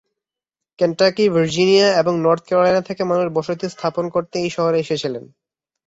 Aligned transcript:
Kentucky, 0.79 1.23
Virginia 1.29 1.87
এবং 2.01 2.13
North 2.21 2.43
Carolina 2.47 2.81
থেকে 2.81 3.01
মানুষ 3.03 3.25
বসতি 3.37 3.65
স্থাপন 3.69 4.05
করতে 4.15 4.35
এই 4.39 4.51
শহরে 4.51 4.77
এসেছিলেন। 4.79 5.23